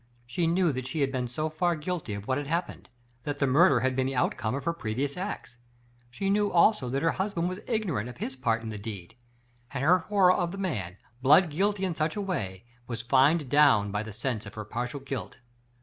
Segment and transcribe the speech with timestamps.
[0.25, 2.89] She knew that she had been so far guilty of what had happened
[3.21, 5.59] that the murder had been the outcome of her previous acts.
[6.09, 9.15] She knew also that her husband was ignorant of his part in the deed—
[9.75, 13.91] and her horror of the man, blood guilty in such a way, was fined down
[13.91, 15.37] by the sense of her own partial guilt.